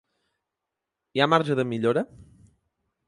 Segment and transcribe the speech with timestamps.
[1.17, 2.05] Hi ha marge de millora?